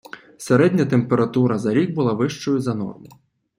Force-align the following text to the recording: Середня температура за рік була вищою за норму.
Середня 0.37 0.85
температура 0.85 1.57
за 1.59 1.73
рік 1.73 1.95
була 1.95 2.13
вищою 2.13 2.59
за 2.59 2.75
норму. 2.75 3.09